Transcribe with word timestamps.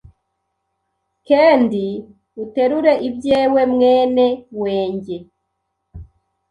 kendi 1.27 1.85
uterure 2.43 2.93
ibyewe 3.07 3.61
Mwene 3.73 4.27
wenjye 4.61 5.17